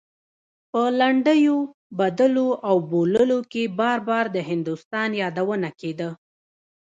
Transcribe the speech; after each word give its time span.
په 0.71 0.81
لنډيو 0.99 1.57
بدلو 1.99 2.47
او 2.67 2.75
بوللو 2.89 3.39
کې 3.51 3.63
بار 3.79 3.99
بار 4.09 4.25
د 4.35 4.37
هندوستان 4.49 5.09
يادونه 5.21 5.69
کېده. 5.79 6.09